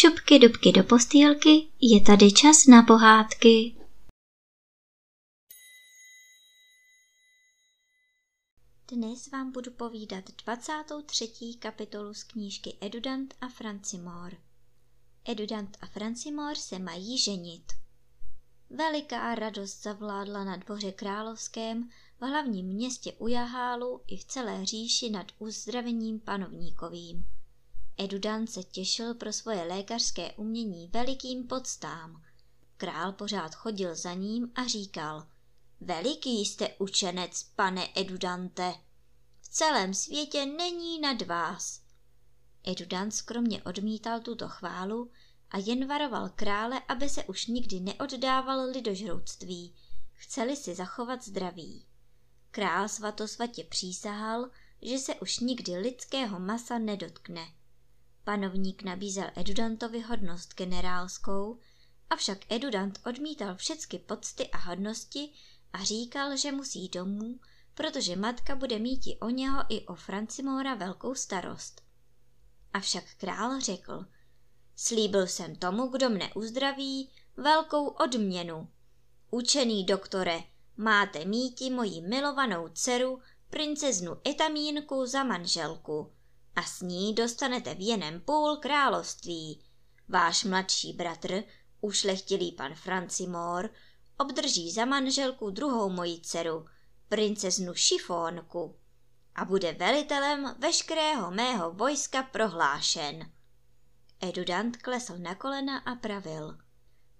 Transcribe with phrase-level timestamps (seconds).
[0.00, 3.76] Šupky dubky do postýlky, je tady čas na pohádky.
[8.92, 11.28] Dnes vám budu povídat 23.
[11.58, 14.36] kapitolu z knížky Edudant a Francimor.
[15.24, 17.72] Edudant a Francimor se mají ženit.
[18.70, 21.88] Veliká radost zavládla na dvoře královském,
[22.20, 27.37] v hlavním městě u Jahálu i v celé říši nad uzdravením panovníkovým.
[27.98, 32.22] Edudan se těšil pro svoje lékařské umění velikým podstám.
[32.76, 35.26] Král pořád chodil za ním a říkal,
[35.80, 38.74] veliký jste učenec, pane Edudante.
[39.40, 41.80] V celém světě není nad vás.
[42.64, 45.10] Edudant skromně odmítal tuto chválu
[45.50, 49.74] a jen varoval krále, aby se už nikdy neoddával lidožrouctví,
[50.12, 51.86] chceli si zachovat zdraví.
[52.50, 54.50] Král svatosvatě přísahal,
[54.82, 57.57] že se už nikdy lidského masa nedotkne.
[58.28, 61.58] Panovník nabízel Edudantovi hodnost generálskou,
[62.10, 65.32] avšak Edudant odmítal všechny pocty a hodnosti
[65.72, 67.40] a říkal, že musí domů,
[67.74, 71.82] protože matka bude mít i o něho i o Francimora velkou starost.
[72.72, 74.06] Avšak král řekl,
[74.76, 78.68] slíbil jsem tomu, kdo mne uzdraví, velkou odměnu.
[79.30, 80.42] Učený doktore,
[80.76, 83.20] máte míti moji milovanou dceru,
[83.50, 86.17] princeznu Etamínku za manželku
[86.58, 89.62] a s ní dostanete v jeném půl království.
[90.08, 91.44] Váš mladší bratr,
[91.80, 93.70] ušlechtilý pan Francimor,
[94.18, 96.66] obdrží za manželku druhou moji dceru,
[97.08, 98.76] princeznu Šifónku
[99.34, 103.32] a bude velitelem veškerého mého vojska prohlášen.
[104.20, 106.58] Edudant klesl na kolena a pravil.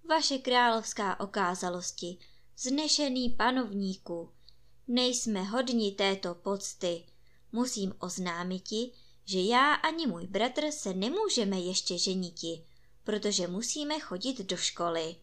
[0.09, 2.19] Vaše královská okázalosti,
[2.57, 4.33] znešený panovníku,
[4.89, 7.07] nejsme hodni této pocty.
[7.53, 8.93] Musím oznámiti,
[9.29, 12.65] že já ani můj bratr se nemůžeme ještě ženiti,
[13.05, 15.17] protože musíme chodit do školy.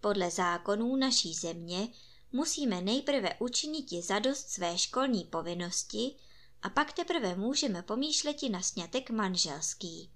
[0.00, 1.88] Podle zákonů naší země
[2.32, 6.14] musíme nejprve učinit zadost své školní povinnosti
[6.62, 10.10] a pak teprve můžeme pomýšleti na sňatek manželský.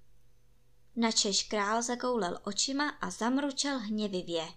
[0.95, 4.47] Načež král zakoulel očima a zamručel hněvivě.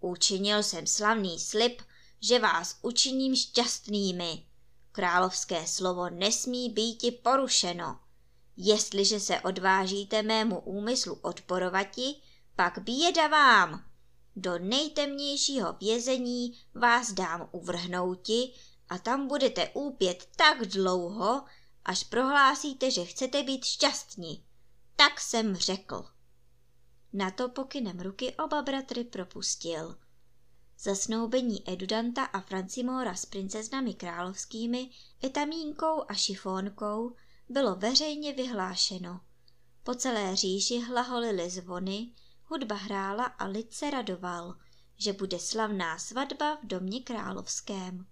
[0.00, 1.82] Učinil jsem slavný slib,
[2.20, 4.46] že vás učiním šťastnými.
[4.96, 8.00] Královské slovo nesmí býti porušeno.
[8.56, 12.14] Jestliže se odvážíte mému úmyslu odporovati,
[12.56, 13.84] pak běda vám.
[14.36, 18.52] Do nejtemnějšího vězení vás dám uvrhnouti
[18.88, 21.44] a tam budete úpět tak dlouho,
[21.84, 24.44] až prohlásíte, že chcete být šťastní.
[24.96, 26.04] Tak jsem řekl.
[27.12, 29.96] Na to pokynem ruky oba bratry propustil.
[30.78, 34.90] Zasnoubení Edudanta a Francimora s princeznami královskými,
[35.24, 37.14] Etamínkou a Šifónkou
[37.48, 39.20] bylo veřejně vyhlášeno.
[39.82, 42.12] Po celé říši hlaholily zvony,
[42.44, 44.54] hudba hrála a lid se radoval,
[44.96, 48.06] že bude slavná svatba v domě královském.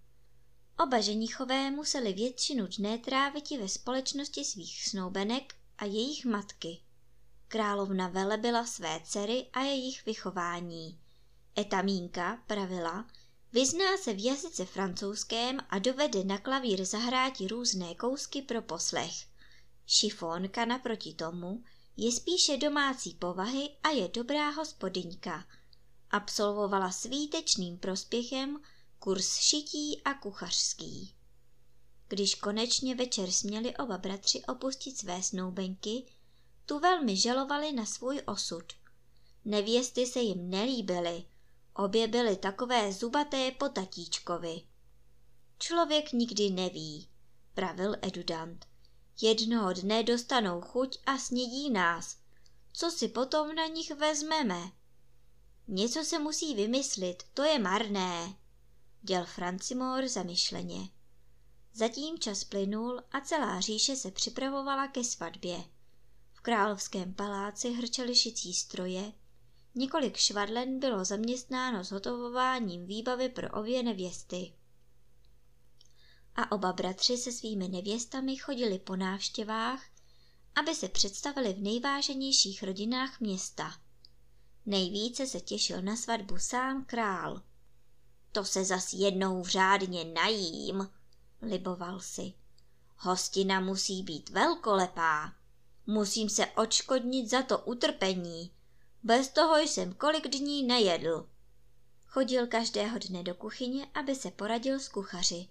[0.83, 6.81] Oba ženichové museli většinu dne trávit ve společnosti svých snoubenek a jejich matky.
[7.47, 10.99] Královna velebila své dcery a jejich vychování.
[11.57, 13.07] Etamínka pravila,
[13.51, 19.13] vyzná se v jazyce francouzském a dovede na klavír zahráti různé kousky pro poslech.
[19.87, 21.63] Šifónka naproti tomu
[21.97, 25.45] je spíše domácí povahy a je dobrá hospodyňka.
[26.09, 28.61] Absolvovala s výtečným prospěchem
[28.99, 31.15] kurz šití a kuchařský.
[32.07, 36.05] Když konečně večer směli oba bratři opustit své snoubenky,
[36.65, 38.63] tu velmi žalovali na svůj osud.
[39.45, 41.25] Nevěsty se jim nelíbily,
[41.75, 44.61] obě byly takové zubaté po tatíčkovi.
[45.59, 47.09] Člověk nikdy neví,
[47.53, 48.65] pravil Edudant.
[49.21, 52.17] Jednoho dne dostanou chuť a snědí nás.
[52.73, 54.71] Co si potom na nich vezmeme?
[55.67, 58.35] Něco se musí vymyslit, to je marné,
[59.01, 60.89] děl Francimor zamyšleně.
[61.73, 65.63] Zatím čas plynul a celá říše se připravovala ke svatbě.
[66.33, 69.13] V královském paláci hrčely šicí stroje,
[69.75, 74.53] několik švadlen bylo zaměstnáno s hotovováním výbavy pro obě nevěsty.
[76.35, 79.83] A oba bratři se svými nevěstami chodili po návštěvách,
[80.55, 83.73] aby se představili v nejváženějších rodinách města.
[84.65, 87.41] Nejvíce se těšil na svatbu sám král.
[88.31, 90.89] To se zas jednou řádně najím,
[91.41, 92.33] liboval si.
[92.97, 95.33] Hostina musí být velkolepá.
[95.87, 98.51] Musím se odškodnit za to utrpení.
[99.05, 101.29] Bez toho jsem kolik dní nejedl.
[102.05, 105.47] Chodil každého dne do kuchyně, aby se poradil s kuchaři.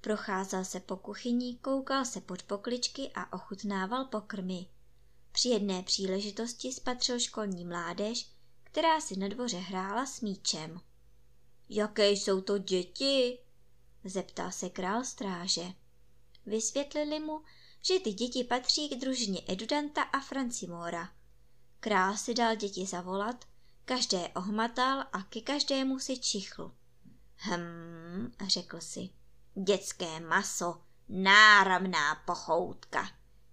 [0.00, 4.66] Procházel se po kuchyni, koukal se pod pokličky a ochutnával pokrmy.
[5.32, 8.30] Při jedné příležitosti spatřil školní mládež,
[8.64, 10.80] která si na dvoře hrála s míčem.
[11.68, 13.38] Jaké jsou to děti?
[14.04, 15.66] zeptal se král stráže.
[16.46, 17.42] Vysvětlili mu,
[17.82, 21.19] že ty děti patří k družině Edudanta a Francimora.
[21.80, 23.44] Král si dal děti zavolat,
[23.84, 26.72] každé ohmatal a ke každému si čichl.
[27.36, 29.10] Hm, řekl si,
[29.54, 33.10] dětské maso, náramná pochoutka,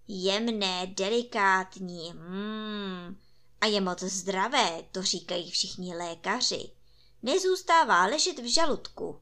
[0.08, 3.18] jemné, delikátní, hmm,
[3.62, 6.72] a je moc zdravé, to říkají všichni lékaři.
[7.24, 9.22] Nezůstává ležet v žaludku.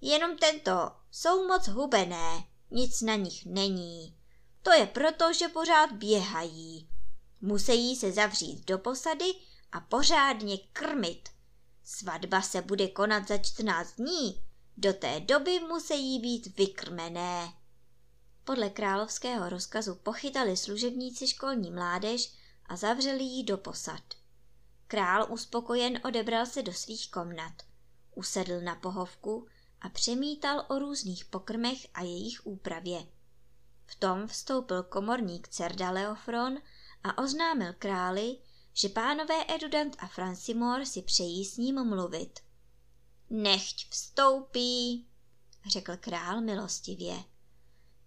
[0.00, 4.16] Jenom tento jsou moc hubené, nic na nich není.
[4.62, 6.88] To je proto, že pořád běhají.
[7.40, 9.34] Musí se zavřít do posady
[9.72, 11.28] a pořádně krmit.
[11.84, 14.42] Svatba se bude konat za 14 dní.
[14.76, 17.52] Do té doby musí být vykrmené.
[18.44, 22.34] Podle královského rozkazu pochytali služebníci školní mládež
[22.66, 24.02] a zavřeli ji do posad.
[24.86, 27.52] Král uspokojen odebral se do svých komnat.
[28.14, 29.46] Usedl na pohovku
[29.80, 33.06] a přemítal o různých pokrmech a jejich úpravě.
[33.86, 36.58] V tom vstoupil komorník Cerdaleofron
[37.06, 38.38] a oznámil králi,
[38.72, 42.40] že pánové Edudant a Francimor si přejí s ním mluvit.
[43.30, 45.06] Nechť vstoupí,
[45.66, 47.24] řekl král milostivě.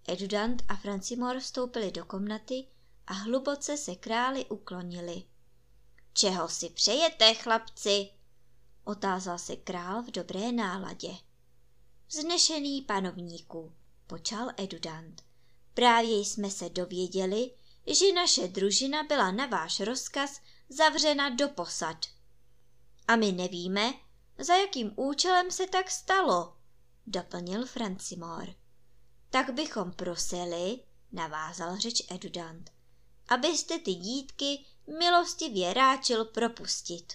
[0.08, 2.68] Edudant a Francimor vstoupili do komnaty
[3.08, 5.24] a hluboce se králi uklonili.
[6.14, 8.10] Čeho si přejete, chlapci?
[8.84, 11.10] Otázal se král v dobré náladě.
[12.08, 13.74] Vznešený panovníku,
[14.08, 15.22] počal Edudant.
[15.74, 17.52] Právě jsme se dověděli,
[17.96, 21.98] že naše družina byla na váš rozkaz zavřena do posad.
[23.08, 23.94] A my nevíme,
[24.38, 26.58] za jakým účelem se tak stalo,
[27.08, 28.56] doplnil Francimor.
[29.30, 30.80] Tak bychom prosili,
[31.12, 32.72] navázal řeč Edudant,
[33.30, 34.66] abyste ty dítky
[35.00, 37.14] milostivě ráčil propustit.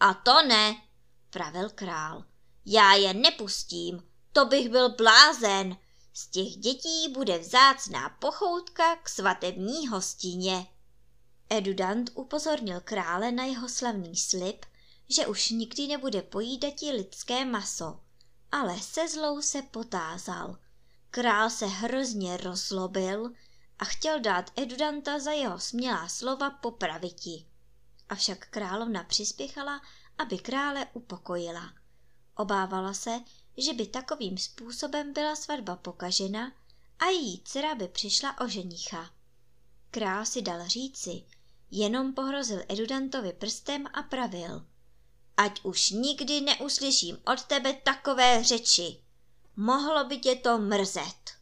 [0.00, 0.82] A to ne,
[1.30, 2.24] pravil král.
[2.66, 5.76] Já je nepustím, to bych byl blázen.
[6.16, 10.66] Z těch dětí bude vzácná pochoutka k svatební hostině.
[11.50, 14.66] Edudant upozornil krále na jeho slavný slib,
[15.08, 18.00] že už nikdy nebude pojídati lidské maso,
[18.52, 20.58] ale se zlou se potázal.
[21.10, 23.30] Král se hrozně rozlobil
[23.78, 27.46] a chtěl dát Edudanta za jeho smělá slova popraviti.
[28.08, 29.80] Avšak královna přispěchala,
[30.18, 31.72] aby krále upokojila.
[32.36, 33.20] Obávala se,
[33.56, 36.52] že by takovým způsobem byla svatba pokažena
[36.98, 39.10] a její dcera by přišla o ženicha.
[39.90, 41.22] Král si dal říci,
[41.70, 44.66] jenom pohrozil Edudantovi prstem a pravil.
[45.36, 48.96] Ať už nikdy neuslyším od tebe takové řeči.
[49.56, 51.34] Mohlo by tě to mrzet.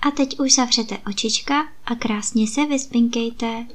[0.00, 3.66] A teď už zavřete očička a krásně se vyspinkejte.